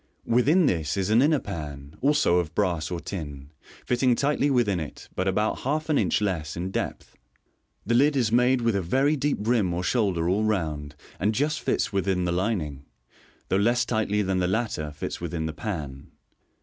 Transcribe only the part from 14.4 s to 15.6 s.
latter fits within the